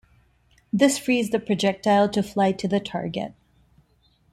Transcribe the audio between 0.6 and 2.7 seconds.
This frees the projectile to fly to